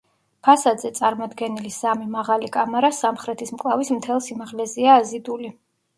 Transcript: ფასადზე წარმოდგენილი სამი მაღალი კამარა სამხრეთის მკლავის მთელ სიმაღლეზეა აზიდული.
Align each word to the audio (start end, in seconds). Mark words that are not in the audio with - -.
ფასადზე 0.45 0.89
წარმოდგენილი 0.99 1.71
სამი 1.75 2.09
მაღალი 2.15 2.49
კამარა 2.57 2.91
სამხრეთის 3.03 3.53
მკლავის 3.59 3.93
მთელ 3.99 4.23
სიმაღლეზეა 4.29 5.01
აზიდული. 5.03 5.53